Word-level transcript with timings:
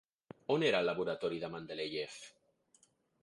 On 0.53 0.63
era 0.69 0.79
el 0.85 0.89
laboratori 0.91 1.37
de 1.45 1.51
Mendeléiev? 1.57 2.17